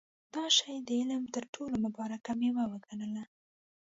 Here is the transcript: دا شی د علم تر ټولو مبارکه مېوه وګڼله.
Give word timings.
دا 0.33 0.45
شی 0.57 0.75
د 0.87 0.89
علم 0.99 1.23
تر 1.35 1.43
ټولو 1.53 1.75
مبارکه 1.85 2.31
مېوه 2.39 2.65
وګڼله. 2.71 3.23